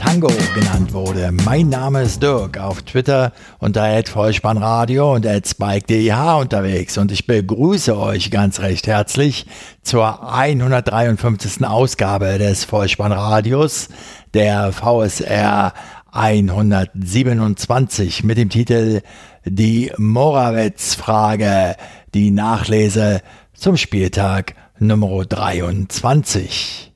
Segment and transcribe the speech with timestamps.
[0.00, 1.30] Tango genannt wurde.
[1.44, 8.30] Mein Name ist Dirk, auf Twitter unter Vollspannradio und spike.dh unterwegs und ich begrüße euch
[8.30, 9.44] ganz recht herzlich
[9.82, 11.66] zur 153.
[11.66, 13.90] Ausgabe des Vollspannradios,
[14.32, 15.74] der VSR
[16.12, 19.02] 127 mit dem Titel
[19.44, 21.76] Die Morawetz-Frage,
[22.14, 23.20] die Nachlese
[23.52, 26.89] zum Spieltag Nummer 23.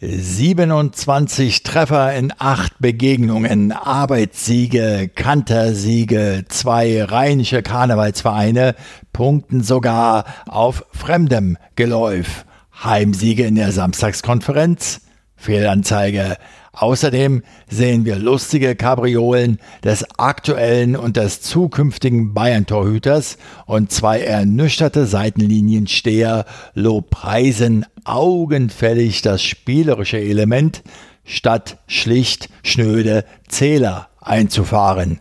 [0.00, 8.76] 27 Treffer in acht Begegnungen, Arbeitssiege, Kantersiege, zwei rheinische Karnevalsvereine
[9.12, 12.44] punkten sogar auf fremdem Geläuf.
[12.84, 15.00] Heimsiege in der Samstagskonferenz,
[15.34, 16.36] Fehlanzeige,
[16.72, 26.44] Außerdem sehen wir lustige Kabriolen des aktuellen und des zukünftigen Bayern-Torhüters und zwei ernüchterte Seitenliniensteher
[26.74, 30.82] lobpreisen augenfällig das spielerische Element,
[31.24, 35.20] statt schlicht schnöde Zähler einzufahren.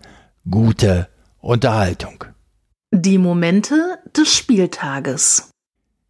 [0.49, 1.07] Gute
[1.39, 2.23] Unterhaltung.
[2.91, 5.49] Die Momente des Spieltages.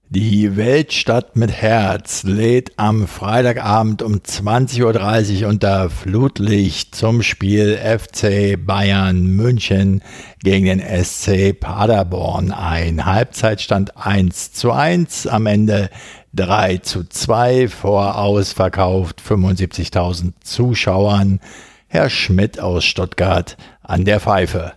[0.10, 8.58] Die Weltstadt mit Herz lädt am Freitagabend um 20.30 Uhr unter Flutlicht zum Spiel FC
[8.58, 10.02] Bayern München
[10.42, 13.06] gegen den SC Paderborn ein.
[13.06, 15.90] Halbzeitstand 1 zu 1, am Ende
[16.36, 21.42] 3 zu 2, vorausverkauft 75.000 Zuschauern.
[21.90, 24.72] Herr Schmidt aus Stuttgart an der Pfeife.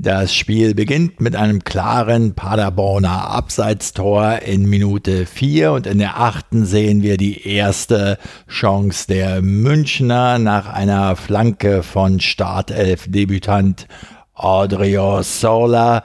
[0.00, 6.64] Das Spiel beginnt mit einem klaren Paderborner Abseitstor in Minute 4 und in der achten
[6.64, 8.16] sehen wir die erste
[8.48, 13.88] Chance der Münchner nach einer Flanke von Startelf-Debütant
[14.34, 16.04] Adrio Sola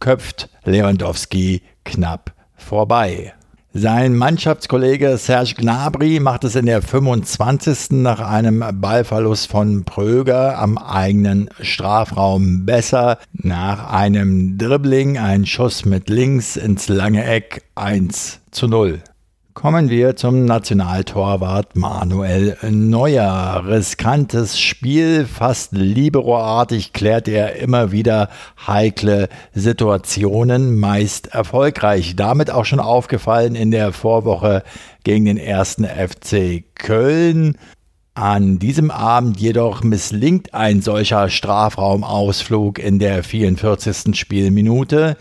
[0.00, 3.32] köpft Lewandowski knapp vorbei.
[3.72, 8.02] Sein Mannschaftskollege Serge Gnabry macht es in der 25.
[8.02, 13.18] nach einem Ballverlust von Pröger am eigenen Strafraum besser.
[13.32, 19.04] Nach einem Dribbling ein Schuss mit links ins lange Eck 1 zu 0.
[19.54, 23.64] Kommen wir zum Nationaltorwart Manuel Neuer.
[23.66, 28.28] Riskantes Spiel, fast liberoartig klärt er immer wieder
[28.66, 32.14] heikle Situationen, meist erfolgreich.
[32.14, 34.62] Damit auch schon aufgefallen in der Vorwoche
[35.02, 37.56] gegen den ersten FC Köln.
[38.14, 44.14] An diesem Abend jedoch misslingt ein solcher Strafraumausflug in der 44.
[44.16, 45.16] Spielminute.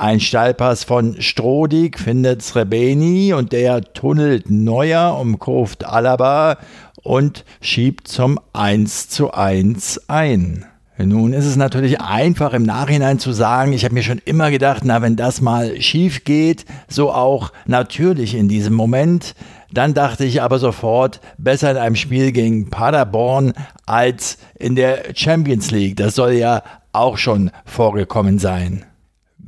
[0.00, 6.56] Ein Steilpass von Strodig findet Srebeni und der tunnelt Neuer, umkurft Alaba
[7.02, 10.64] und schiebt zum 1 zu 1 ein.
[10.96, 14.84] Nun ist es natürlich einfach im Nachhinein zu sagen, ich habe mir schon immer gedacht,
[14.86, 19.34] na wenn das mal schief geht, so auch natürlich in diesem Moment.
[19.70, 23.52] Dann dachte ich aber sofort, besser in einem Spiel gegen Paderborn
[23.84, 25.96] als in der Champions League.
[25.96, 26.62] Das soll ja
[26.94, 28.86] auch schon vorgekommen sein.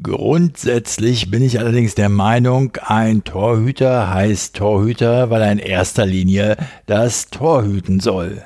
[0.03, 6.57] Grundsätzlich bin ich allerdings der Meinung, ein Torhüter heißt Torhüter, weil er in erster Linie
[6.87, 8.43] das Tor hüten soll.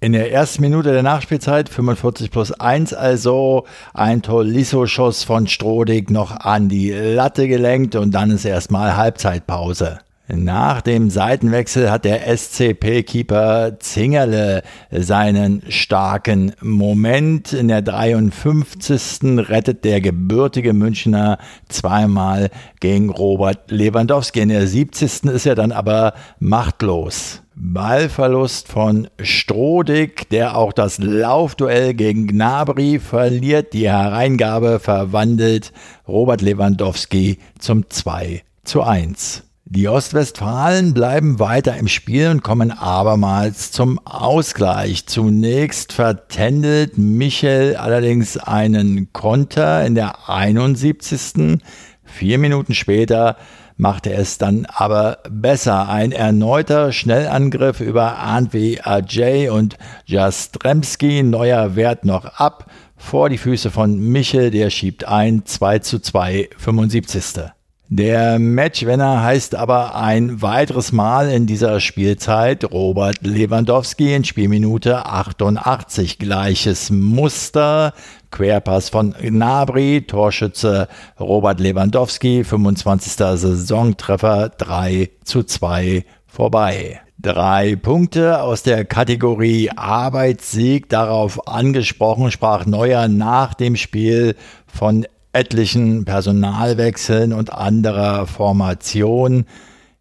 [0.00, 6.32] In der ersten Minute der Nachspielzeit, 45 plus 1 also, ein Tolisso-Schuss von Strodig noch
[6.32, 9.98] an die Latte gelenkt und dann ist erstmal Halbzeitpause.
[10.30, 17.54] Nach dem Seitenwechsel hat der SCP-Keeper Zingerle seinen starken Moment.
[17.54, 19.20] In der 53.
[19.48, 21.38] rettet der gebürtige Münchner
[21.70, 22.50] zweimal
[22.80, 24.40] gegen Robert Lewandowski.
[24.40, 25.24] In der 70.
[25.24, 27.42] ist er dann aber machtlos.
[27.54, 33.72] Ballverlust von Strodig, der auch das Laufduell gegen Gnabry verliert.
[33.72, 35.72] Die Hereingabe verwandelt
[36.06, 39.47] Robert Lewandowski zum 2 zu 1.
[39.70, 45.04] Die Ostwestfalen bleiben weiter im Spiel und kommen abermals zum Ausgleich.
[45.04, 51.60] Zunächst vertändelt Michel allerdings einen Konter in der 71.
[52.02, 53.36] Vier Minuten später
[53.76, 55.90] macht er es dann aber besser.
[55.90, 59.76] Ein erneuter Schnellangriff über Antwi Ajay und
[60.06, 61.22] Jastremski.
[61.22, 64.50] Neuer Wert noch ab vor die Füße von Michel.
[64.50, 67.57] Der schiebt ein 2 zu 2, 75.
[67.90, 76.18] Der Matchwinner heißt aber ein weiteres Mal in dieser Spielzeit Robert Lewandowski in Spielminute 88.
[76.18, 77.94] Gleiches Muster.
[78.30, 80.86] Querpass von Gnabry, Torschütze
[81.18, 83.14] Robert Lewandowski, 25.
[83.14, 87.00] Saisontreffer 3 zu 2, vorbei.
[87.18, 94.36] Drei Punkte aus der Kategorie Arbeitssieg darauf angesprochen, sprach Neuer nach dem Spiel
[94.66, 99.44] von etlichen Personalwechseln und anderer Formation.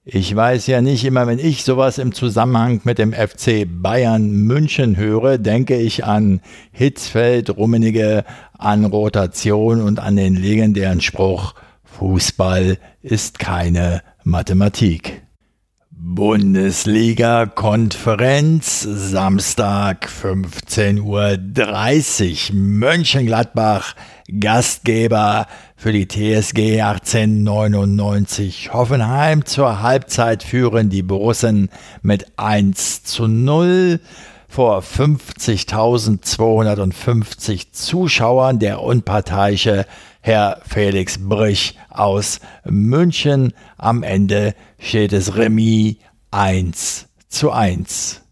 [0.03, 4.95] Ich weiß ja nicht immer, wenn ich sowas im Zusammenhang mit dem FC Bayern München
[4.95, 6.39] höre, denke ich an
[6.71, 8.24] Hitzfeld, Rummenige,
[8.57, 15.26] an Rotation und an den legendären Spruch, Fußball ist keine Mathematik.
[16.00, 22.56] Bundesliga-Konferenz, Samstag 15.30 Uhr.
[22.56, 23.96] Mönchengladbach,
[24.40, 28.74] Gastgeber für die TSG 1899.
[28.74, 31.70] Hoffenheim zur Halbzeit führen die Borussen
[32.04, 34.00] mit 1 zu 0
[34.48, 38.60] vor 50.250 Zuschauern.
[38.60, 39.88] Der unparteiische
[40.27, 43.53] Herr Felix Brich aus München.
[43.77, 45.95] Am Ende steht es Remis
[46.31, 48.24] 1 zu 1.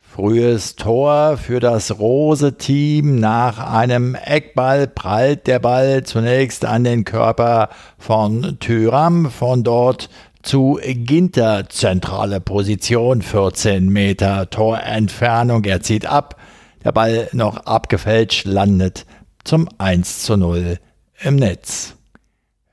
[0.00, 3.20] Frühes Tor für das Rose-Team.
[3.20, 7.68] Nach einem Eckball prallt der Ball zunächst an den Körper
[7.98, 9.30] von Tyram.
[9.30, 10.10] Von dort
[10.42, 15.62] zu Ginter, zentrale Position, 14 Meter Torentfernung.
[15.66, 16.34] Er zieht ab.
[16.82, 19.06] Der Ball noch abgefälscht, landet
[19.44, 20.80] zum 1 zu 0
[21.20, 21.96] im Netz.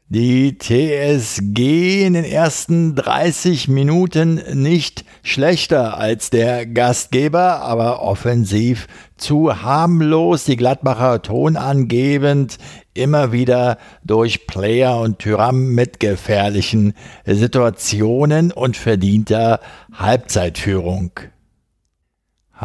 [0.10, 8.88] Die TSG in den ersten 30 Minuten nicht schlechter als der Gastgeber, aber offensiv
[9.18, 10.44] zu harmlos.
[10.44, 12.60] Die Gladbacher tonangebend,
[12.94, 16.94] immer wieder durch Player und Tyram mit gefährlichen
[17.26, 19.62] Situationen und verdienter
[19.94, 21.12] Halbzeitführung.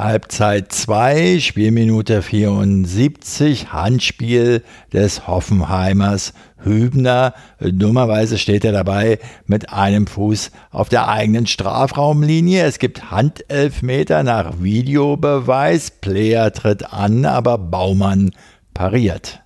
[0.02, 4.62] Halbzeit 2, Spielminute 74, Handspiel
[4.92, 7.34] des Hoffenheimers Hübner.
[7.60, 12.64] Dummerweise steht er dabei mit einem Fuß auf der eigenen Strafraumlinie.
[12.64, 15.90] Es gibt Handelfmeter nach Videobeweis.
[15.90, 18.30] Player tritt an, aber Baumann
[18.74, 19.42] pariert.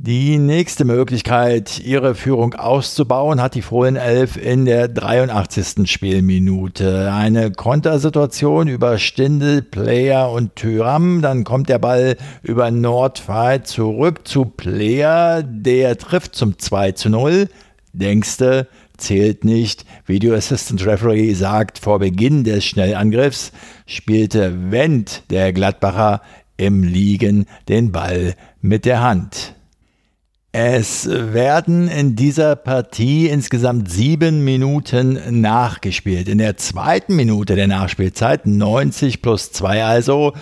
[0.00, 5.90] Die nächste Möglichkeit, ihre Führung auszubauen, hat die Fohlen 11 in der 83.
[5.90, 7.12] Spielminute.
[7.12, 11.20] Eine Kontersituation über Stindel, Player und Tyram.
[11.20, 15.42] Dann kommt der Ball über Nordfall zurück zu Player.
[15.42, 17.48] Der trifft zum 2 zu 0.
[17.92, 18.68] Denkste,
[18.98, 19.84] zählt nicht.
[20.06, 23.50] Video Assistant Referee sagt, vor Beginn des Schnellangriffs
[23.84, 26.22] spielte Wendt, der Gladbacher,
[26.56, 29.57] im Liegen den Ball mit der Hand.
[30.60, 36.28] Es werden in dieser Partie insgesamt sieben Minuten nachgespielt.
[36.28, 40.32] In der zweiten Minute der Nachspielzeit, 90 plus 2 also,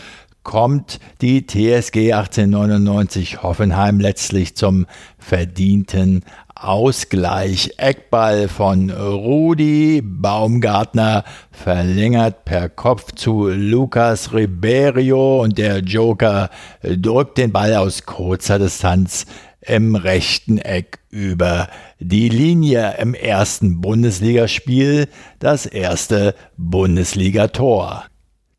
[0.43, 4.87] kommt die TSG 1899 Hoffenheim letztlich zum
[5.19, 6.25] verdienten
[6.55, 7.73] Ausgleich.
[7.77, 16.49] Eckball von Rudi Baumgartner verlängert per Kopf zu Lucas Riberio und der Joker
[16.83, 19.27] drückt den Ball aus kurzer Distanz
[19.67, 21.69] im rechten Eck über
[21.99, 25.09] die Linie im ersten Bundesligaspiel,
[25.39, 28.07] das erste Bundesligator.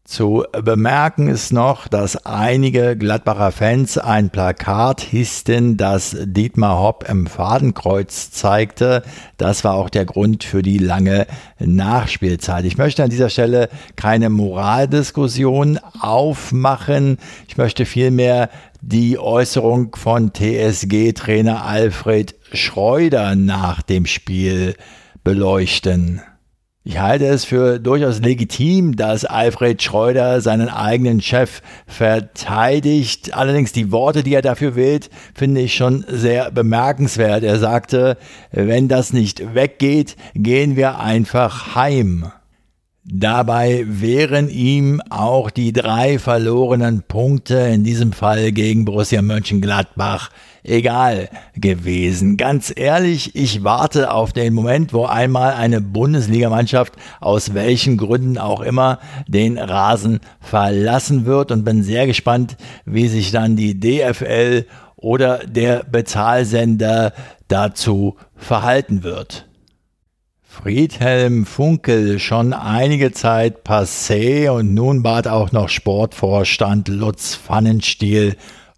[0.07, 7.27] Zu bemerken ist noch, dass einige Gladbacher Fans ein Plakat hissten, das Dietmar Hopp im
[7.27, 9.03] Fadenkreuz zeigte.
[9.35, 11.27] Das war auch der Grund für die lange
[11.59, 12.63] Nachspielzeit.
[12.63, 13.67] Ich möchte an dieser Stelle
[13.97, 17.17] keine Moraldiskussion aufmachen.
[17.49, 24.75] Ich möchte vielmehr die Äußerung von TSG-Trainer Alfred Schreuder nach dem Spiel
[25.25, 26.21] beleuchten.
[26.89, 33.33] Ich halte es für durchaus legitim, dass Alfred Schreuder seinen eigenen Chef verteidigt.
[33.33, 37.43] Allerdings die Worte, die er dafür wählt, finde ich schon sehr bemerkenswert.
[37.43, 38.17] Er sagte,
[38.53, 42.31] wenn das nicht weggeht, gehen wir einfach heim.
[43.09, 50.29] Dabei wären ihm auch die drei verlorenen Punkte, in diesem Fall gegen Borussia Mönchengladbach,
[50.61, 52.35] egal gewesen.
[52.35, 58.59] Ganz ehrlich, ich warte auf den Moment, wo einmal eine Bundesligamannschaft aus welchen Gründen auch
[58.59, 64.65] immer den Rasen verlassen wird und bin sehr gespannt, wie sich dann die DFL
[64.97, 67.13] oder der Bezahlsender
[67.47, 69.46] dazu verhalten wird.
[70.63, 78.35] Friedhelm Funkel schon einige Zeit passé und nun bat auch noch Sportvorstand Lutz Pfannenstiel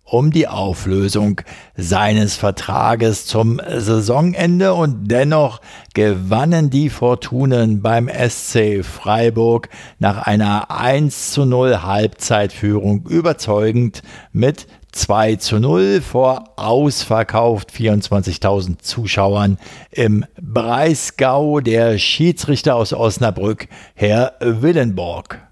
[0.10, 1.42] um die Auflösung
[1.75, 5.62] seines Vertrages zum Saisonende und dennoch
[5.94, 14.01] gewannen die Fortunen beim SC Freiburg nach einer 1 zu 0 Halbzeitführung überzeugend
[14.32, 19.60] mit 2 zu 0 vor ausverkauft 24.000 Zuschauern
[19.92, 25.49] im Breisgau der Schiedsrichter aus Osnabrück, Herr Willenborg.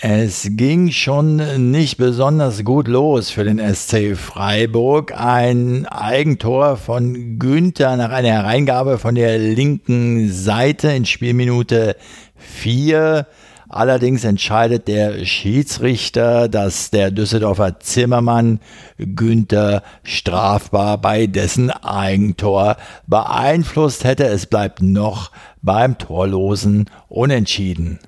[0.00, 5.12] Es ging schon nicht besonders gut los für den SC Freiburg.
[5.16, 11.94] Ein Eigentor von Günther nach einer Hereingabe von der linken Seite in Spielminute
[12.36, 13.28] 4.
[13.68, 18.58] Allerdings entscheidet der Schiedsrichter, dass der Düsseldorfer Zimmermann
[18.98, 24.24] Günther strafbar bei dessen Eigentor beeinflusst hätte.
[24.24, 25.30] Es bleibt noch
[25.62, 28.00] beim torlosen Unentschieden.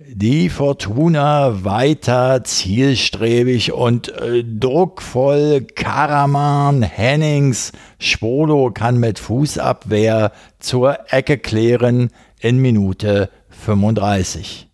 [0.00, 5.66] Die Fortuna weiter zielstrebig und äh, druckvoll.
[5.74, 14.67] Karaman, Hennings, Spolo kann mit Fußabwehr zur Ecke klären in Minute 35.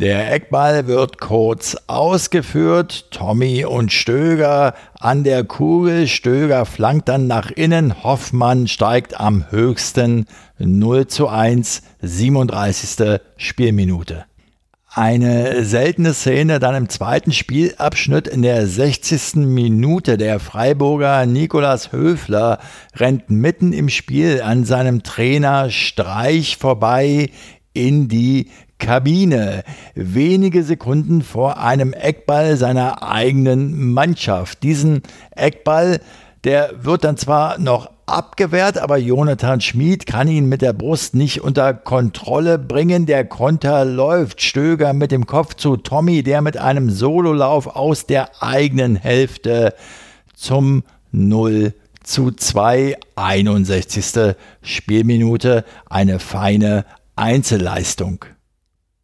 [0.00, 3.10] Der Eckball wird kurz ausgeführt.
[3.10, 6.06] Tommy und Stöger an der Kugel.
[6.06, 8.04] Stöger flankt dann nach innen.
[8.04, 10.26] Hoffmann steigt am höchsten
[10.60, 13.18] 0 zu 1, 37.
[13.38, 14.26] Spielminute.
[14.88, 19.34] Eine seltene Szene dann im zweiten Spielabschnitt in der 60.
[19.46, 20.16] Minute.
[20.16, 22.60] Der Freiburger Nikolas Höfler
[22.94, 27.30] rennt mitten im Spiel an seinem Trainer Streich vorbei
[27.72, 34.62] in die Kabine, wenige Sekunden vor einem Eckball seiner eigenen Mannschaft.
[34.62, 35.02] Diesen
[35.34, 36.00] Eckball,
[36.44, 41.42] der wird dann zwar noch abgewehrt, aber Jonathan Schmid kann ihn mit der Brust nicht
[41.42, 43.06] unter Kontrolle bringen.
[43.06, 44.40] Der Konter läuft.
[44.40, 49.74] Stöger mit dem Kopf zu Tommy, der mit einem Sololauf aus der eigenen Hälfte
[50.34, 54.34] zum 0 zu 2, 61.
[54.62, 55.64] Spielminute.
[55.90, 56.84] Eine feine
[57.16, 58.24] Einzelleistung.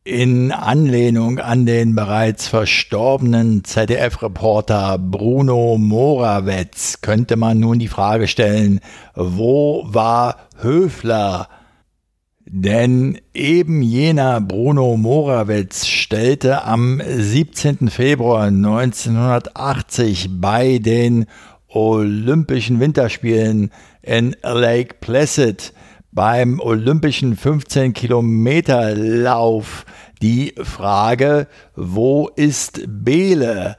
[0.06, 8.80] In Anlehnung an den bereits verstorbenen ZDF-Reporter Bruno Morawetz könnte man nun die Frage stellen,
[9.14, 11.49] wo war Höfler?
[12.44, 17.88] Denn eben jener Bruno Morawetz stellte am 17.
[17.88, 21.25] Februar 1980 bei den
[21.68, 23.70] Olympischen Winterspielen
[24.02, 25.73] in Lake Placid
[26.14, 29.85] beim Olympischen 15 Kilometer Lauf
[30.23, 33.76] die Frage, wo ist Bele?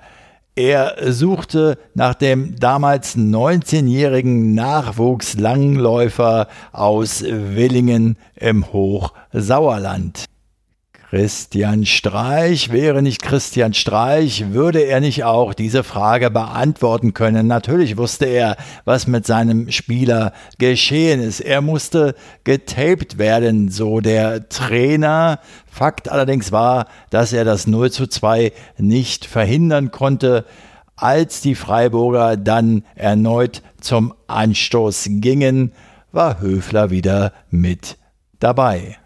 [0.56, 10.26] Er suchte nach dem damals 19-jährigen Nachwuchslangläufer aus Willingen im Hochsauerland.
[11.10, 17.46] Christian Streich wäre nicht Christian Streich, würde er nicht auch diese Frage beantworten können.
[17.46, 21.42] Natürlich wusste er, was mit seinem Spieler geschehen ist.
[21.42, 25.40] Er musste getaped werden, so der Trainer.
[25.72, 30.44] Fakt allerdings war, dass er das 0 zu 2 nicht verhindern konnte.
[30.96, 35.72] Als die Freiburger dann erneut zum Anstoß gingen,
[36.12, 37.98] war Höfler wieder mit
[38.40, 38.98] dabei.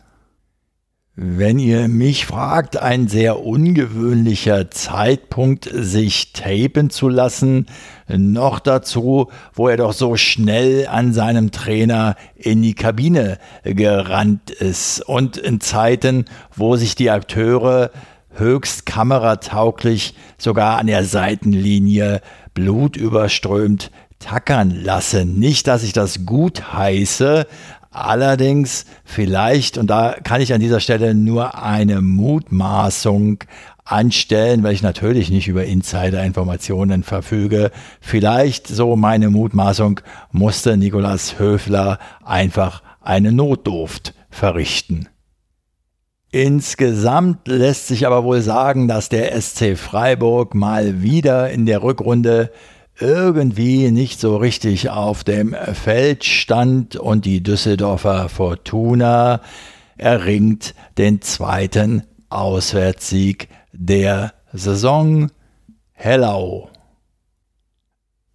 [1.21, 7.65] Wenn ihr mich fragt, ein sehr ungewöhnlicher Zeitpunkt, sich tapen zu lassen,
[8.07, 15.01] noch dazu, wo er doch so schnell an seinem Trainer in die Kabine gerannt ist
[15.01, 16.23] und in Zeiten,
[16.55, 17.91] wo sich die Akteure
[18.35, 22.21] höchst kameratauglich sogar an der Seitenlinie
[22.53, 25.37] blutüberströmt tackern lassen.
[25.37, 27.45] Nicht, dass ich das gut heiße,
[27.91, 33.39] Allerdings vielleicht, und da kann ich an dieser Stelle nur eine Mutmaßung
[33.83, 37.71] anstellen, weil ich natürlich nicht über Insider-Informationen verfüge.
[37.99, 45.07] Vielleicht, so meine Mutmaßung, musste Nikolas Höfler einfach eine Notdurft verrichten.
[46.31, 52.51] Insgesamt lässt sich aber wohl sagen, dass der SC Freiburg mal wieder in der Rückrunde
[52.99, 59.41] irgendwie nicht so richtig auf dem Feld stand und die Düsseldorfer Fortuna
[59.97, 65.31] erringt den zweiten Auswärtssieg der Saison.
[65.93, 66.69] Hello.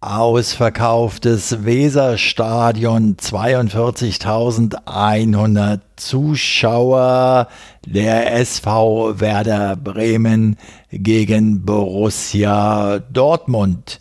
[0.01, 7.47] Ausverkauftes Weserstadion, 42.100 Zuschauer,
[7.87, 10.57] der SV Werder Bremen
[10.91, 13.99] gegen Borussia Dortmund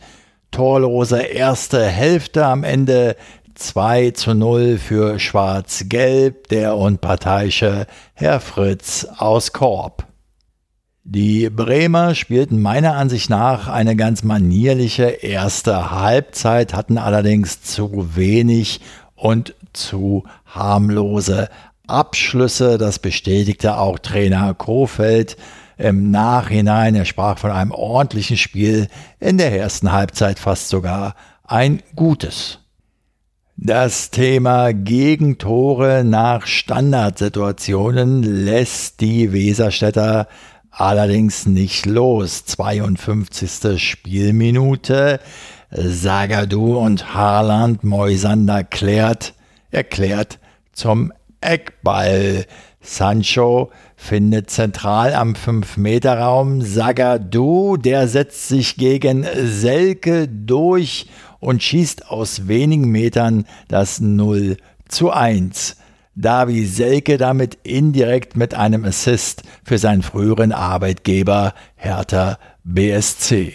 [0.54, 3.16] torlose erste Hälfte am Ende
[3.56, 10.06] 2 zu 0 für Schwarz-Gelb, der unparteiische Herr Fritz aus Korb.
[11.02, 18.80] Die Bremer spielten meiner Ansicht nach eine ganz manierliche erste Halbzeit, hatten allerdings zu wenig
[19.16, 21.48] und zu harmlose
[21.88, 22.78] Abschlüsse.
[22.78, 25.36] Das bestätigte auch Trainer Kofeld
[25.76, 26.94] im Nachhinein.
[26.94, 28.88] Er sprach von einem ordentlichen Spiel,
[29.20, 31.14] in der ersten Halbzeit fast sogar
[31.44, 32.58] ein gutes.
[33.56, 40.26] Das Thema Gegentore nach Standardsituationen lässt die Weserstädter
[40.70, 42.44] allerdings nicht los.
[42.46, 43.80] 52.
[43.82, 45.20] Spielminute.
[45.70, 49.34] Sagadu und Haaland Moisander klärt,
[49.70, 50.38] erklärt
[50.72, 52.46] zum Eckball.
[52.84, 61.06] Sancho findet zentral am 5-Meter-Raum Sagadu, der setzt sich gegen Selke durch
[61.40, 65.76] und schießt aus wenigen Metern das 0 zu 1.
[66.14, 73.54] Davi Selke damit indirekt mit einem Assist für seinen früheren Arbeitgeber Hertha BSC.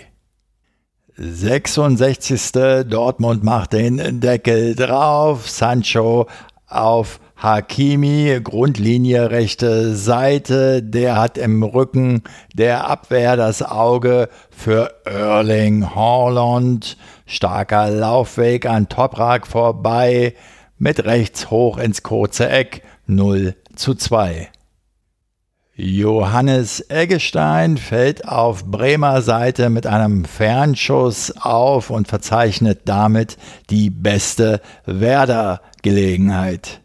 [1.16, 2.52] 66.
[2.88, 5.50] Dortmund macht den Deckel drauf.
[5.50, 6.28] Sancho
[6.68, 15.96] auf Hakimi, Grundlinie rechte Seite, der hat im Rücken der Abwehr das Auge für Erling
[15.96, 16.98] Haaland.
[17.26, 20.34] Starker Laufweg an Toprak vorbei,
[20.78, 24.50] mit rechts hoch ins kurze Eck 0 zu 2.
[25.76, 33.38] Johannes Eggestein fällt auf Bremer Seite mit einem Fernschuss auf und verzeichnet damit
[33.70, 36.82] die beste Werder-Gelegenheit.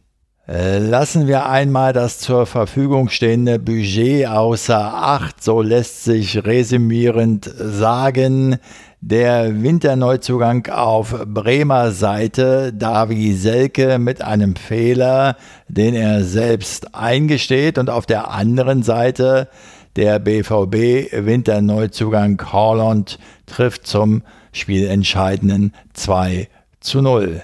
[0.47, 8.59] Lassen wir einmal das zur Verfügung stehende Budget außer Acht, so lässt sich resümierend sagen,
[9.01, 15.37] der Winterneuzugang auf Bremer Seite, Davi Selke mit einem Fehler,
[15.69, 19.49] den er selbst eingesteht, und auf der anderen Seite
[19.97, 24.23] der BVB Winterneuzugang Holland trifft zum
[24.53, 26.49] spielentscheidenden 2
[26.81, 27.43] zu 0.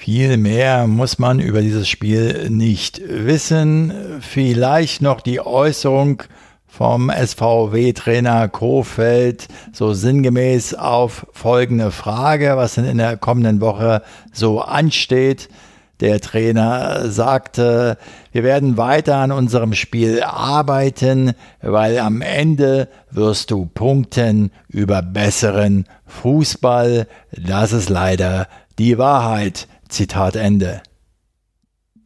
[0.00, 3.92] Viel mehr muss man über dieses Spiel nicht wissen.
[4.20, 6.22] Vielleicht noch die Äußerung
[6.68, 14.02] vom SVW-Trainer Kofeld so sinngemäß auf folgende Frage, was denn in der kommenden Woche
[14.32, 15.48] so ansteht.
[15.98, 17.98] Der Trainer sagte,
[18.30, 25.86] wir werden weiter an unserem Spiel arbeiten, weil am Ende wirst du punkten über besseren
[26.06, 27.08] Fußball.
[27.32, 28.46] Das ist leider
[28.78, 29.66] die Wahrheit.
[29.88, 30.82] Zitat Ende.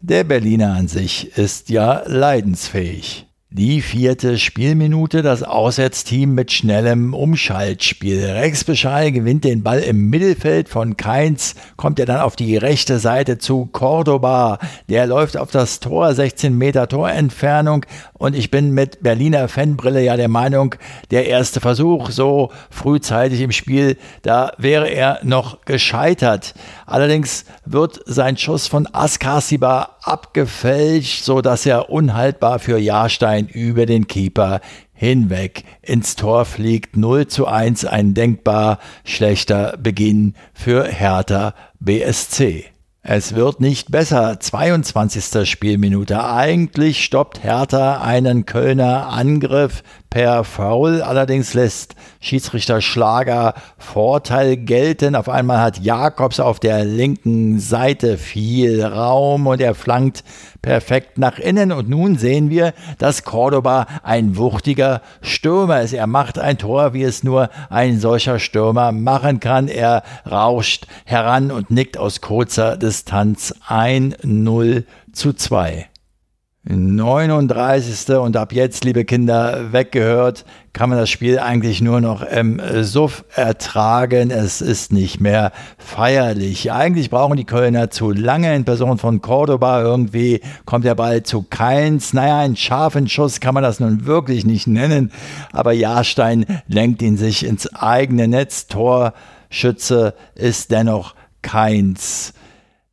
[0.05, 3.29] Der Berliner an sich ist ja leidensfähig.
[3.55, 8.25] Die vierte Spielminute, das Auswärtsteam mit schnellem Umschaltspiel.
[8.25, 12.99] Rex Bescheid gewinnt den Ball im Mittelfeld von Keins, kommt er dann auf die rechte
[12.99, 14.59] Seite zu Cordoba.
[14.89, 17.85] Der läuft auf das Tor, 16 Meter Torentfernung.
[18.15, 20.75] Und ich bin mit Berliner Fanbrille ja der Meinung,
[21.11, 26.55] der erste Versuch so frühzeitig im Spiel, da wäre er noch gescheitert.
[26.87, 34.07] Allerdings wird sein Schuss von Askasiba abgefälscht, so dass er unhaltbar für Jahrstein über den
[34.07, 34.61] Keeper
[34.93, 36.97] hinweg ins Tor fliegt.
[36.97, 42.73] 0 zu 1, ein denkbar schlechter Beginn für Hertha BSC.
[43.05, 44.39] Es wird nicht besser.
[44.39, 45.51] 22.
[45.51, 46.25] Spielminute.
[46.25, 51.01] Eigentlich stoppt Hertha einen Kölner Angriff per Foul.
[51.01, 55.17] Allerdings lässt Schiedsrichter Schlager Vorteil gelten.
[55.17, 60.23] Auf einmal hat Jakobs auf der linken Seite viel Raum und er flankt
[60.61, 61.73] perfekt nach innen.
[61.73, 65.95] Und nun sehen wir, dass Cordoba ein wuchtiger Stürmer ist.
[65.95, 69.67] Er macht ein Tor, wie es nur ein solcher Stürmer machen kann.
[69.67, 75.89] Er rauscht heran und nickt aus kurzer Distanz ein 0 zu 2.
[76.65, 78.19] 39.
[78.19, 83.25] und ab jetzt, liebe Kinder, weggehört, kann man das Spiel eigentlich nur noch im Suff
[83.35, 84.31] ertragen.
[84.31, 86.71] Es ist nicht mehr feierlich.
[86.71, 89.83] Eigentlich brauchen die Kölner zu lange in Person von Cordoba.
[89.83, 92.13] Irgendwie kommt der Ball zu keins.
[92.13, 95.11] Naja, einen scharfen Schuss kann man das nun wirklich nicht nennen.
[95.53, 98.69] Aber Jahrstein lenkt ihn sich ins eigene Netz.
[98.69, 102.35] Torschütze ist dennoch keins.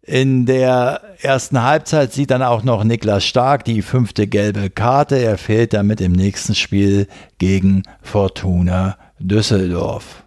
[0.09, 5.17] In der ersten Halbzeit sieht dann auch noch Niklas Stark die fünfte gelbe Karte.
[5.17, 7.05] Er fehlt damit im nächsten Spiel
[7.37, 10.23] gegen Fortuna Düsseldorf.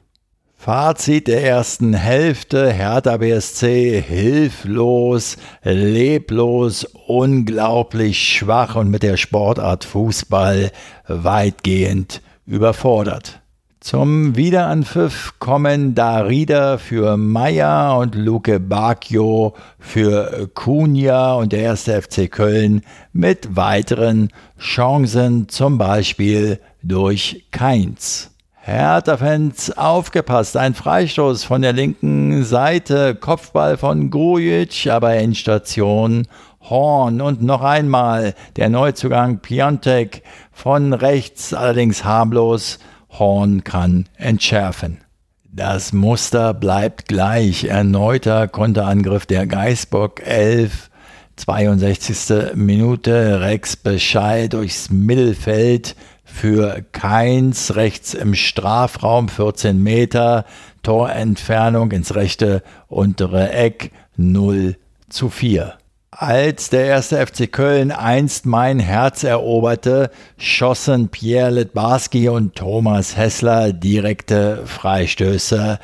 [0.57, 10.71] Fazit der ersten Hälfte: Hertha BSC hilflos, leblos, unglaublich schwach und mit der Sportart Fußball
[11.09, 13.42] weitgehend überfordert.
[13.83, 22.31] Zum Wiederanpfiff kommen Darida für Meier und Luke Bacchio für Cunha und der erste FC
[22.31, 28.31] Köln mit weiteren Chancen, zum Beispiel durch Keins.
[28.55, 36.29] Hertha-Fans aufgepasst, ein Freistoß von der linken Seite, Kopfball von Grujic, aber Endstation
[36.71, 42.79] Horn und noch einmal der Neuzugang Piontek von rechts, allerdings harmlos
[43.19, 44.99] Horn kann entschärfen.
[45.45, 47.65] Das Muster bleibt gleich.
[47.65, 50.91] Erneuter Konterangriff der Geisbock 11.
[51.37, 52.55] 62.
[52.55, 53.41] Minute.
[53.41, 55.95] Rex Bescheid durchs Mittelfeld
[56.25, 57.77] für Keins.
[57.77, 60.47] Rechts im Strafraum 14 Meter.
[60.83, 64.77] Torentfernung ins rechte untere Eck 0
[65.11, 65.75] zu 4.
[66.23, 70.09] Als der erste FC Köln einst mein Herz eroberte,
[70.39, 75.81] schossen Pierre Litbarski und Thomas Hessler direkte Freistöße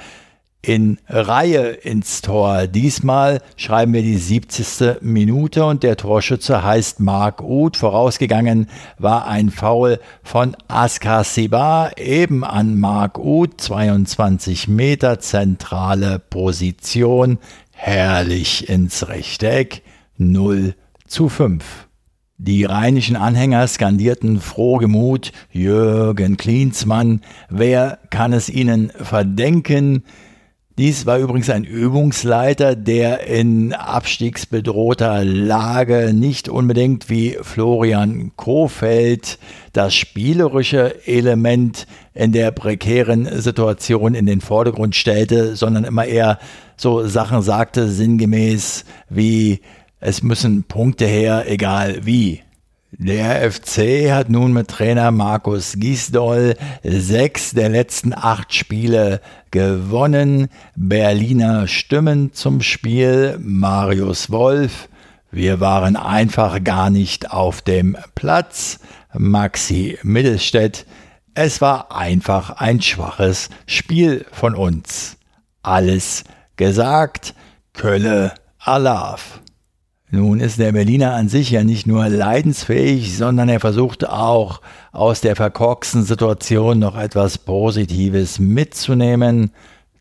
[0.62, 2.68] in Reihe ins Tor.
[2.68, 5.02] Diesmal schreiben wir die 70.
[5.02, 7.76] Minute und der Torschütze heißt Marc Uth.
[7.76, 17.38] Vorausgegangen war ein Foul von Askar Siba eben an Marc Uth, 22 Meter zentrale Position,
[17.72, 19.82] herrlich ins Rechteck.
[20.18, 20.74] 0
[21.06, 21.88] zu 5.
[22.40, 30.04] Die rheinischen Anhänger skandierten frohgemut Jürgen Klinsmann, wer kann es ihnen verdenken?
[30.78, 39.40] Dies war übrigens ein Übungsleiter, der in abstiegsbedrohter Lage nicht unbedingt wie Florian Kofeld
[39.72, 46.38] das spielerische Element in der prekären Situation in den Vordergrund stellte, sondern immer eher
[46.76, 49.60] so Sachen sagte, sinngemäß wie
[50.00, 52.42] es müssen Punkte her, egal wie.
[52.92, 60.48] Der FC hat nun mit Trainer Markus Giesdoll sechs der letzten acht Spiele gewonnen.
[60.74, 63.36] Berliner Stimmen zum Spiel.
[63.40, 64.88] Marius Wolf.
[65.30, 68.80] Wir waren einfach gar nicht auf dem Platz.
[69.12, 70.86] Maxi Mittelstädt.
[71.34, 75.18] Es war einfach ein schwaches Spiel von uns.
[75.62, 76.24] Alles
[76.56, 77.34] gesagt.
[77.74, 79.40] Kölle Alaf.
[80.10, 85.20] Nun ist der Berliner an sich ja nicht nur leidensfähig, sondern er versucht auch aus
[85.20, 89.50] der verkorksten Situation noch etwas Positives mitzunehmen.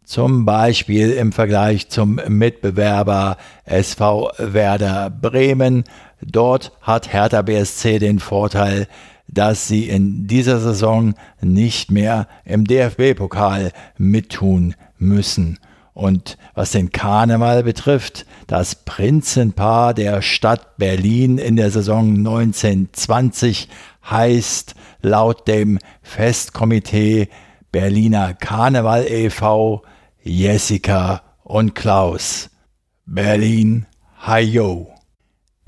[0.06, 5.84] Zum Beispiel im Vergleich zum Mitbewerber SV Werder Bremen.
[6.22, 8.88] Dort hat Hertha BSC den Vorteil,
[9.28, 15.60] dass sie in dieser Saison nicht mehr im DFB-Pokal mittun müssen.
[15.98, 23.68] Und was den Karneval betrifft, das Prinzenpaar der Stadt Berlin in der Saison 1920
[24.08, 27.30] heißt laut dem Festkomitee
[27.72, 29.82] Berliner Karneval e.V.
[30.22, 32.52] Jessica und Klaus.
[33.08, 33.88] Berlin,
[34.22, 34.97] Hayo.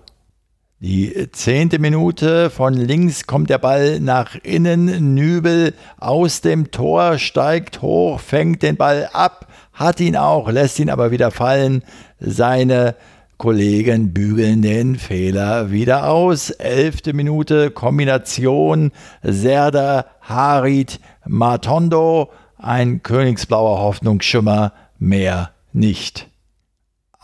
[0.82, 5.14] Die zehnte Minute von links kommt der Ball nach innen.
[5.14, 10.90] Nübel aus dem Tor steigt hoch, fängt den Ball ab, hat ihn auch, lässt ihn
[10.90, 11.84] aber wieder fallen.
[12.20, 12.96] Seine
[13.40, 16.50] Kollegen bügeln den Fehler wieder aus.
[16.50, 18.92] Elfte Minute Kombination
[19.24, 22.32] Serda, Harit, Matondo.
[22.58, 26.28] Ein königsblauer Hoffnungsschimmer, mehr nicht.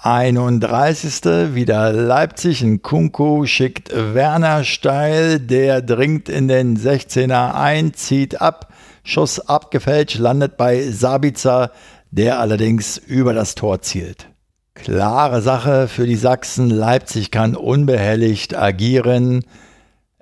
[0.04, 1.54] 31.
[1.54, 2.62] wieder Leipzig.
[2.62, 5.41] Ein Kunku schickt Werner steil.
[5.41, 8.71] Der dringt in den 16er ein, zieht ab.
[9.04, 11.71] Schuss abgefälscht, landet bei Sabitzer,
[12.10, 14.30] der allerdings über das Tor zielt.
[14.76, 16.70] Klare Sache für die Sachsen.
[16.70, 19.44] Leipzig kann unbehelligt agieren.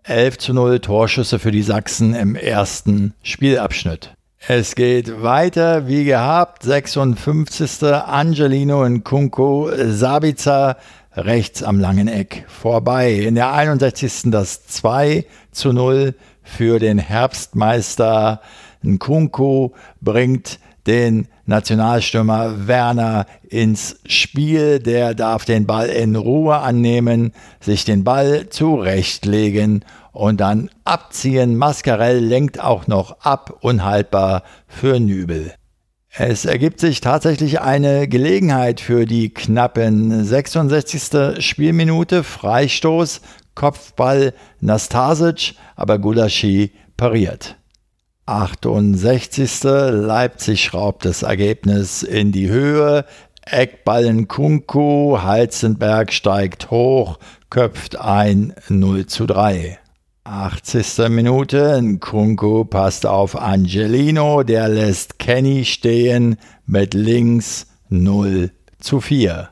[0.03, 4.13] 11 zu 0 Torschüsse für die Sachsen im ersten Spielabschnitt.
[4.47, 6.63] Es geht weiter wie gehabt.
[6.63, 7.83] 56.
[7.83, 10.77] Angelino in Kunko Sabica
[11.13, 13.11] rechts am langen Eck vorbei.
[13.11, 14.23] In der 61.
[14.25, 16.13] das 2 zu 0
[16.43, 18.41] für den Herbstmeister
[18.83, 24.79] Nkunku bringt den Nationalstürmer Werner ins Spiel.
[24.79, 31.57] Der darf den Ball in Ruhe annehmen, sich den Ball zurechtlegen und dann abziehen.
[31.57, 35.53] Mascarell lenkt auch noch ab, unhaltbar für Nübel.
[36.15, 41.43] Es ergibt sich tatsächlich eine Gelegenheit für die knappen 66.
[41.43, 42.23] Spielminute.
[42.23, 43.21] Freistoß,
[43.55, 47.55] Kopfball Nastasic, aber Gulaschi pariert.
[48.25, 49.63] 68.
[49.63, 53.05] Leipzig schraubt das Ergebnis in die Höhe.
[53.45, 59.79] Eckballen Kunku, Heizenberg steigt hoch, köpft ein 0 zu 3.
[60.23, 61.09] 80.
[61.09, 69.49] Minute, Nkunku passt auf Angelino, der lässt Kenny stehen mit links 0 zu 4.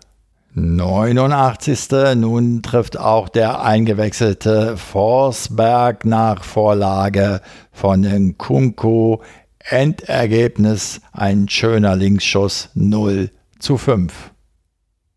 [0.54, 2.16] 89.
[2.16, 9.18] Nun trifft auch der eingewechselte Forsberg nach Vorlage von Nkunku.
[9.60, 14.32] Endergebnis ein schöner Linksschuss 0 zu 5.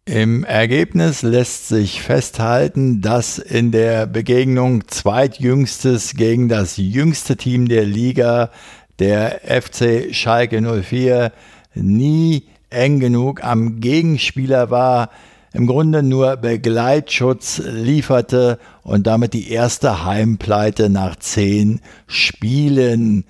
[0.06, 7.86] Im Ergebnis lässt sich festhalten, dass in der Begegnung zweitjüngstes gegen das jüngste Team der
[7.86, 8.50] Liga,
[8.98, 11.32] der FC Schalke 04,
[11.74, 15.08] nie eng genug am Gegenspieler war,
[15.54, 23.24] im Grunde nur Begleitschutz lieferte und damit die erste Heimpleite nach zehn Spielen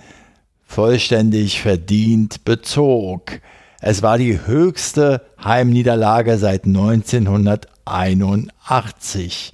[0.66, 3.40] vollständig verdient bezog.
[3.80, 9.52] Es war die höchste Heimniederlage seit 1981.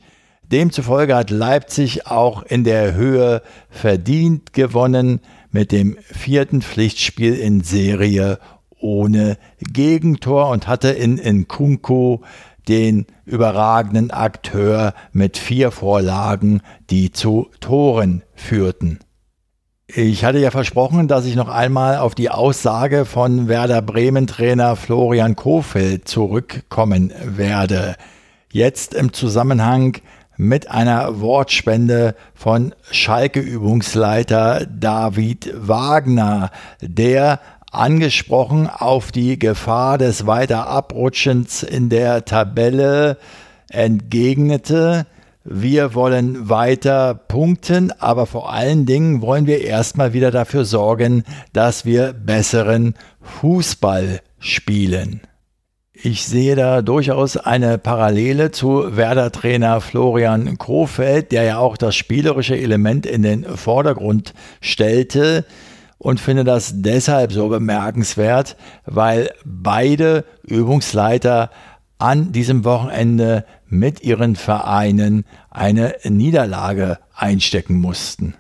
[0.53, 5.19] Demzufolge hat Leipzig auch in der Höhe verdient gewonnen
[5.51, 8.39] mit dem vierten Pflichtspiel in Serie
[8.81, 12.19] ohne Gegentor und hatte in Nkunku
[12.69, 19.01] den überragenden Akteur mit vier Vorlagen, die zu Toren führten.
[19.93, 24.77] Ich hatte ja versprochen, dass ich noch einmal auf die Aussage von Werder Bremen Trainer
[24.77, 27.97] Florian Kofeld zurückkommen werde.
[28.53, 29.97] Jetzt im Zusammenhang
[30.37, 37.41] mit einer Wortspende von Schalke Übungsleiter David Wagner, der
[37.71, 43.19] angesprochen auf die Gefahr des Weiterabrutschens in der Tabelle
[43.69, 45.07] entgegnete,
[45.45, 51.87] wir wollen weiter punkten, aber vor allen Dingen wollen wir erstmal wieder dafür sorgen, dass
[51.87, 55.23] wir besseren Fußball spielen.
[55.95, 62.57] Ich sehe da durchaus eine Parallele zu Werder-Trainer Florian Krofeld, der ja auch das spielerische
[62.57, 65.45] Element in den Vordergrund stellte
[66.01, 71.51] und finde das deshalb so bemerkenswert, weil beide Übungsleiter
[71.99, 78.35] an diesem Wochenende mit ihren Vereinen eine Niederlage einstecken mussten.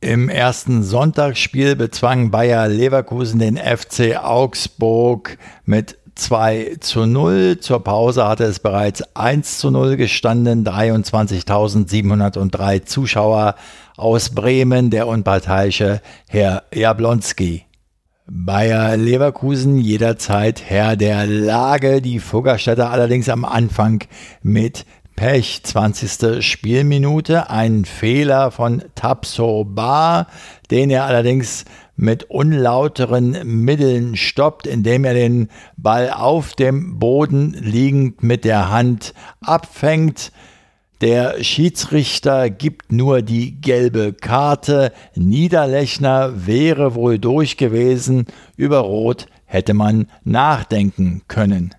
[0.00, 7.58] Im ersten Sonntagsspiel bezwang Bayer Leverkusen den FC Augsburg mit 2 zu 0.
[7.60, 10.64] Zur Pause hatte es bereits 1 zu 0 gestanden.
[10.64, 13.54] 23.703 Zuschauer
[13.96, 17.64] aus Bremen, der unparteiische Herr Jablonski.
[18.26, 24.02] Bayer Leverkusen jederzeit Herr der Lage, die Fuggerstädter allerdings am Anfang
[24.42, 25.62] mit Pech.
[25.62, 26.44] 20.
[26.44, 30.26] Spielminute, ein Fehler von Tapso Bar,
[30.70, 31.64] den er allerdings
[31.96, 39.14] mit unlauteren Mitteln stoppt, indem er den Ball auf dem Boden liegend mit der Hand
[39.40, 40.32] abfängt.
[41.00, 44.92] Der Schiedsrichter gibt nur die gelbe Karte.
[45.14, 48.26] Niederlechner wäre wohl durch gewesen.
[48.56, 51.74] Über Rot hätte man nachdenken können.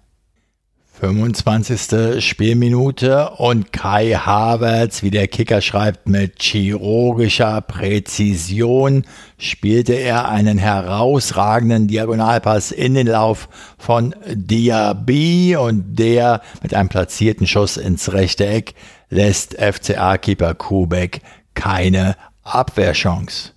[0.99, 2.23] 25.
[2.23, 9.05] Spielminute und Kai Havertz, wie der Kicker schreibt, mit chirurgischer Präzision
[9.37, 17.45] spielte er einen herausragenden Diagonalpass in den Lauf von Diaby und der mit einem platzierten
[17.45, 18.73] Schuss ins rechte Eck
[19.09, 21.19] lässt FCA-Keeper Kubek
[21.55, 23.54] keine Abwehrchance.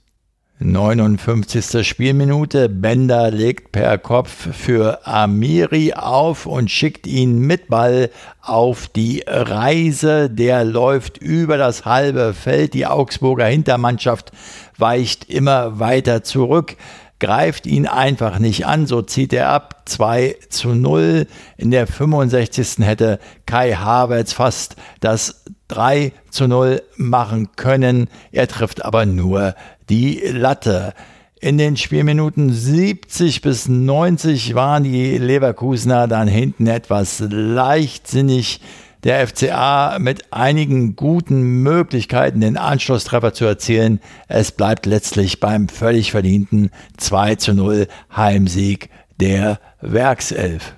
[0.61, 1.87] 59.
[1.87, 2.69] Spielminute.
[2.69, 8.11] Bender legt per Kopf für Amiri auf und schickt ihn mit Ball
[8.43, 10.29] auf die Reise.
[10.29, 12.75] Der läuft über das halbe Feld.
[12.75, 14.33] Die Augsburger Hintermannschaft
[14.77, 16.77] weicht immer weiter zurück
[17.21, 21.27] greift ihn einfach nicht an, so zieht er ab 2 zu 0.
[21.57, 22.79] In der 65.
[22.87, 28.09] hätte Kai Havertz fast das 3 zu 0 machen können.
[28.33, 29.55] Er trifft aber nur
[29.89, 30.95] die Latte.
[31.41, 38.61] In den Spielminuten 70 bis 90 waren die Leverkusener dann hinten etwas leichtsinnig
[39.05, 44.01] der FCA mit einigen guten Möglichkeiten, den Anschlusstreffer zu erzielen.
[44.27, 50.75] Es bleibt letztlich beim völlig verdienten 2 zu 0 Heimsieg der Werkself.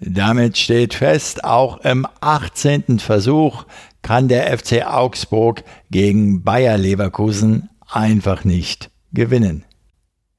[0.00, 2.98] Damit steht fest, auch im 18.
[2.98, 3.64] Versuch
[4.06, 9.64] kann der FC Augsburg gegen Bayer Leverkusen einfach nicht gewinnen.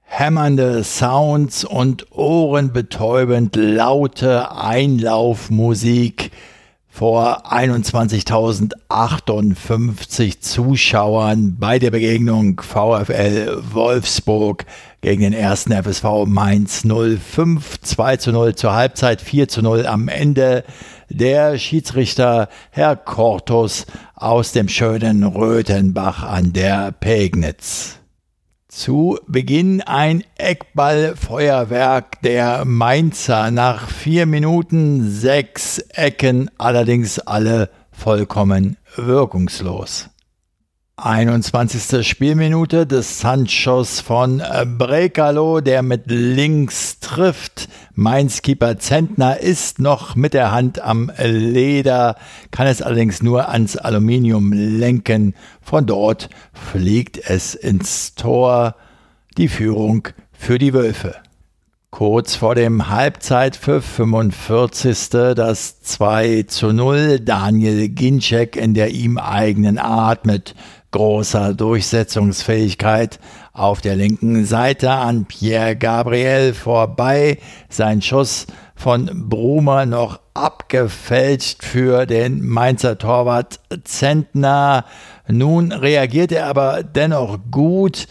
[0.04, 6.32] Hämmernde Sounds und ohrenbetäubend laute Einlaufmusik
[6.98, 14.66] vor 21.058 Zuschauern bei der Begegnung VfL Wolfsburg
[15.02, 20.08] gegen den ersten FSV Mainz 05 2 zu 0 zur Halbzeit 4 zu 0 am
[20.08, 20.64] Ende.
[21.10, 28.00] Der Schiedsrichter Herr Kortus aus dem schönen Röthenbach an der Pegnitz.
[28.78, 33.50] Zu Beginn ein Eckballfeuerwerk der Mainzer.
[33.50, 40.12] Nach vier Minuten sechs Ecken, allerdings alle vollkommen wirkungslos.
[41.00, 42.08] 21.
[42.08, 44.42] Spielminute des Sanchos von
[44.80, 47.70] Brekalo, der mit links trifft.
[47.94, 52.16] Mainz-Keeper Zentner ist noch mit der Hand am Leder,
[52.50, 55.36] kann es allerdings nur ans Aluminium lenken.
[55.62, 58.76] Von dort fliegt es ins Tor.
[59.38, 61.14] Die Führung für die Wölfe.
[61.90, 65.10] Kurz vor dem Halbzeitpfiff 45.
[65.10, 67.22] das 2 zu 0.
[67.22, 70.54] Daniel Ginczek in der ihm eigenen Art mit
[70.98, 73.20] großer Durchsetzungsfähigkeit
[73.54, 77.38] auf der linken Seite an Pierre Gabriel vorbei.
[77.70, 84.86] Sein Schuss von Brumer noch abgefälscht für den Mainzer Torwart Zentner.
[85.28, 88.08] Nun reagiert er aber dennoch gut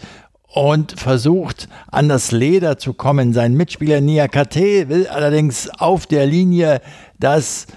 [0.47, 3.33] und versucht an das Leder zu kommen.
[3.33, 6.79] Sein Mitspieler Niakate will allerdings auf der Linie
[7.19, 7.67] das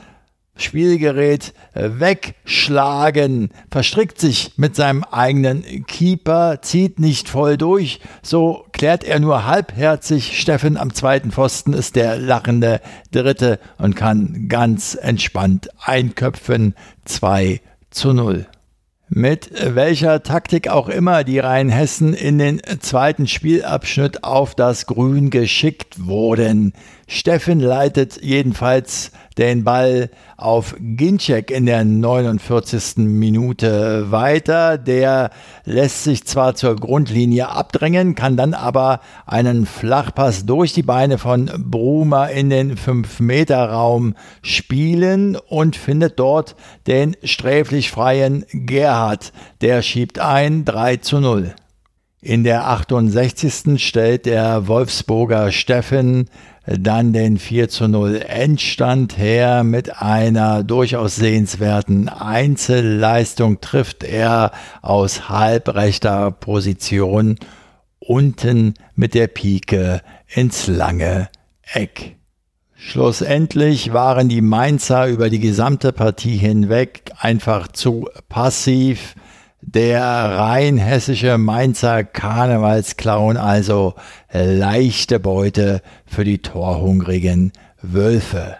[0.62, 9.20] Spielgerät wegschlagen, verstrickt sich mit seinem eigenen Keeper, zieht nicht voll durch, so klärt er
[9.20, 10.40] nur halbherzig.
[10.40, 16.75] Steffen am zweiten Pfosten ist der lachende Dritte und kann ganz entspannt einköpfen.
[17.05, 18.46] 2 zu 0.
[19.12, 26.07] Mit welcher Taktik auch immer die Rheinhessen in den zweiten Spielabschnitt auf das Grün geschickt
[26.07, 26.73] wurden.
[27.12, 32.99] Steffen leitet jedenfalls den Ball auf Ginczek in der 49.
[32.99, 34.79] Minute weiter.
[34.79, 35.31] Der
[35.64, 41.51] lässt sich zwar zur Grundlinie abdrängen, kann dann aber einen Flachpass durch die Beine von
[41.59, 46.55] Brumer in den 5-Meter-Raum spielen und findet dort
[46.87, 49.33] den sträflich freien Gerhard.
[49.62, 51.57] Der schiebt ein 3 zu 0.
[52.23, 53.83] In der 68.
[53.83, 56.29] stellt der Wolfsburger Steffen
[56.78, 59.64] dann den 4 zu 0 Endstand her.
[59.64, 64.52] Mit einer durchaus sehenswerten Einzelleistung trifft er
[64.83, 67.37] aus halbrechter Position
[67.98, 71.28] unten mit der Pike ins lange
[71.72, 72.16] Eck.
[72.74, 79.14] Schlussendlich waren die Mainzer über die gesamte Partie hinweg einfach zu passiv
[79.62, 83.94] der rein hessische Mainzer Karnevalsclown also
[84.33, 88.57] leichte Beute für die torhungrigen Wölfe.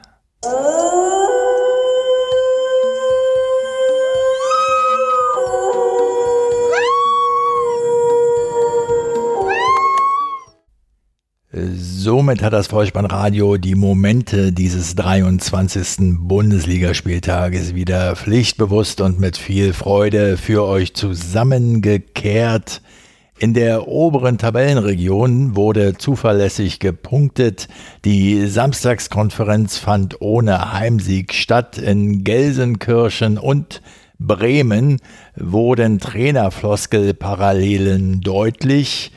[11.53, 16.17] Somit hat das Vollspannradio die Momente dieses 23.
[16.21, 22.83] Bundesligaspieltages wieder pflichtbewusst und mit viel Freude für euch zusammengekehrt.
[23.41, 27.67] In der oberen Tabellenregion wurde zuverlässig gepunktet.
[28.05, 31.79] Die Samstagskonferenz fand ohne Heimsieg statt.
[31.79, 33.83] In Gelsenkirchen und
[34.21, 35.01] Bremen
[35.35, 39.11] wurden Trainerfloskelparallelen deutlich.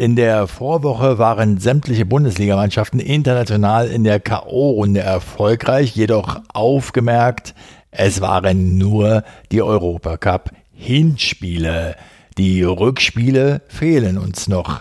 [0.00, 7.54] In der Vorwoche waren sämtliche Bundesligamannschaften international in der K.O.-Runde erfolgreich, jedoch aufgemerkt,
[7.90, 11.96] es waren nur die Europacup-Hinspiele.
[12.38, 14.80] Die Rückspiele fehlen uns noch.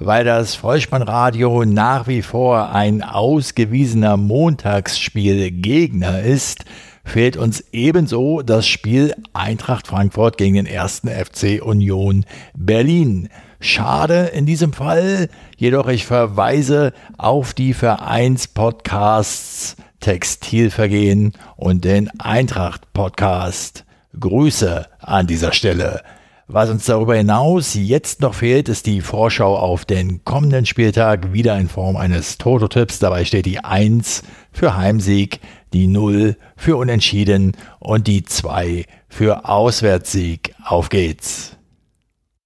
[0.00, 6.64] Weil das Vollspannradio nach wie vor ein ausgewiesener Montagsspielgegner ist,
[7.04, 13.28] fehlt uns ebenso das Spiel Eintracht Frankfurt gegen den ersten FC Union Berlin.
[13.60, 23.84] Schade in diesem Fall, jedoch ich verweise auf die Vereinspodcasts Textilvergehen und den Eintracht Podcast.
[24.18, 26.02] Grüße an dieser Stelle.
[26.48, 31.58] Was uns darüber hinaus jetzt noch fehlt, ist die Vorschau auf den kommenden Spieltag, wieder
[31.58, 33.00] in Form eines Toto-Tipps.
[33.00, 35.40] Dabei steht die 1 für Heimsieg,
[35.72, 40.54] die 0 für Unentschieden und die 2 für Auswärtssieg.
[40.64, 41.56] Auf geht's.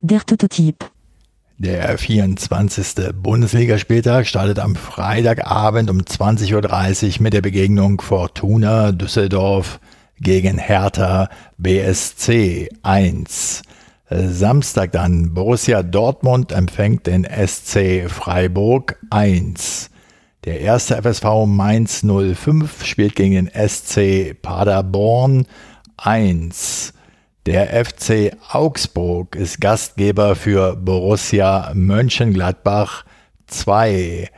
[0.01, 0.90] Der Toto-Tipp.
[1.63, 3.13] Der 24.
[3.13, 6.55] Bundesligaspieltag startet am Freitagabend um 20.30
[7.19, 9.79] Uhr mit der Begegnung Fortuna Düsseldorf
[10.19, 13.61] gegen Hertha BSC 1.
[14.09, 19.91] Samstag dann Borussia Dortmund empfängt den SC Freiburg 1.
[20.47, 25.45] Der erste FSV Mainz 05 spielt gegen den SC Paderborn
[25.99, 26.95] 1.
[27.47, 33.07] Der FC Augsburg ist Gastgeber für Borussia Mönchengladbach
[33.47, 34.29] 2.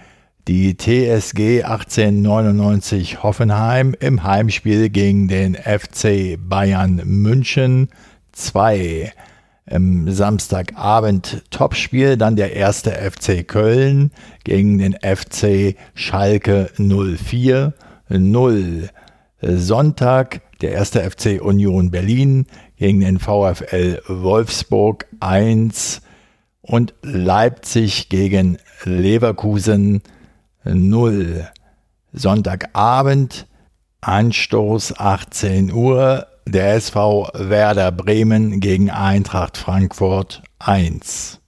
[0.47, 7.89] Die TSG 1899 Hoffenheim im Heimspiel gegen den FC Bayern München
[8.31, 9.13] 2.
[9.67, 14.13] Im Samstagabend Topspiel dann der erste FC Köln
[14.45, 17.75] gegen den FC Schalke 04
[18.09, 18.91] 0.
[19.43, 22.47] Sonntag der erste FC Union Berlin
[22.83, 26.03] gegen den VfL Wolfsburg 1
[26.63, 30.03] und Leipzig gegen Leverkusen
[30.65, 31.47] 0.
[32.13, 33.47] Sonntagabend
[34.01, 41.42] Anstoß 18 Uhr der SV Werder Bremen gegen Eintracht Frankfurt 1.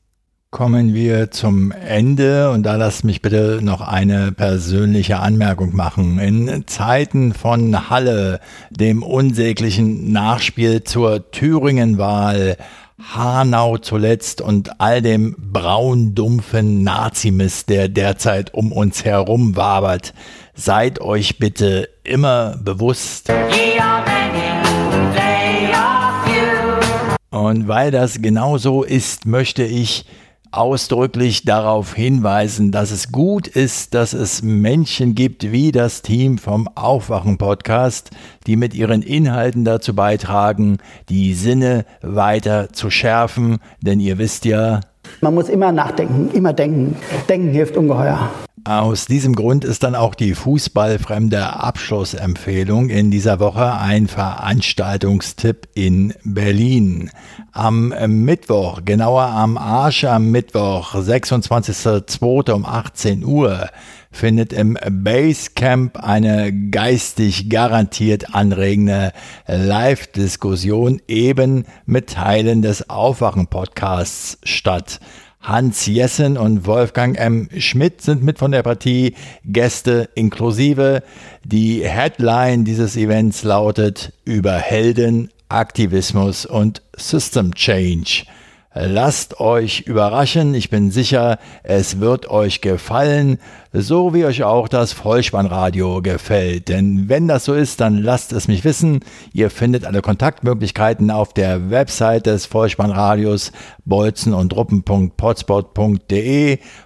[0.54, 6.20] Kommen wir zum Ende und da lasst mich bitte noch eine persönliche Anmerkung machen.
[6.20, 8.38] In Zeiten von Halle,
[8.70, 12.56] dem unsäglichen Nachspiel zur Thüringenwahl,
[13.02, 20.14] Hanau zuletzt und all dem braundumpfen Nazimist, der derzeit um uns herum wabert,
[20.54, 23.28] seid euch bitte immer bewusst.
[27.30, 30.06] Und weil das genau so ist, möchte ich
[30.56, 36.68] ausdrücklich darauf hinweisen, dass es gut ist, dass es Menschen gibt wie das Team vom
[36.68, 38.10] Aufwachen Podcast,
[38.46, 40.78] die mit ihren Inhalten dazu beitragen,
[41.08, 44.80] die Sinne weiter zu schärfen, denn ihr wisst ja,
[45.20, 46.96] man muss immer nachdenken, immer denken.
[47.28, 48.30] Denken hilft ungeheuer.
[48.66, 56.14] Aus diesem Grund ist dann auch die fußballfremde Abschlussempfehlung in dieser Woche ein Veranstaltungstipp in
[56.24, 57.10] Berlin.
[57.52, 62.52] Am Mittwoch, genauer am Arsch am Mittwoch, 26.02.
[62.52, 63.68] um 18 Uhr,
[64.14, 69.12] findet im Basecamp eine geistig garantiert anregende
[69.46, 75.00] Live-Diskussion eben mit Teilen des Aufwachen-Podcasts statt.
[75.40, 77.48] Hans Jessen und Wolfgang M.
[77.58, 81.02] Schmidt sind mit von der Partie, Gäste inklusive.
[81.44, 88.24] Die Headline dieses Events lautet über Helden, Aktivismus und System Change.
[88.76, 93.38] Lasst euch überraschen, ich bin sicher, es wird euch gefallen,
[93.72, 96.68] so wie euch auch das Vollspannradio gefällt.
[96.68, 98.98] Denn wenn das so ist, dann lasst es mich wissen.
[99.32, 103.52] Ihr findet alle Kontaktmöglichkeiten auf der Website des Vollspannradios
[103.84, 104.52] bolzen und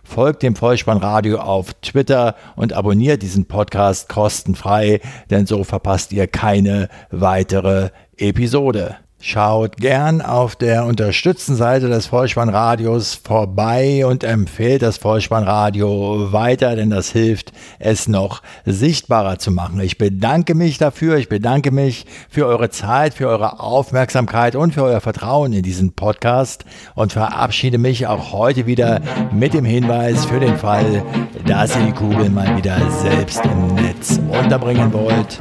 [0.04, 6.90] Folgt dem Vollspannradio auf Twitter und abonniert diesen Podcast kostenfrei, denn so verpasst ihr keine
[7.10, 8.96] weitere Episode.
[9.20, 16.90] Schaut gern auf der unterstützten Seite des Vollspannradios vorbei und empfehlt das Vollspannradio weiter, denn
[16.90, 19.80] das hilft, es noch sichtbarer zu machen.
[19.80, 24.84] Ich bedanke mich dafür, ich bedanke mich für eure Zeit, für eure Aufmerksamkeit und für
[24.84, 26.64] euer Vertrauen in diesen Podcast
[26.94, 29.00] und verabschiede mich auch heute wieder
[29.32, 31.02] mit dem Hinweis für den Fall,
[31.44, 35.40] dass ihr die Kugel mal wieder selbst im Netz unterbringen wollt.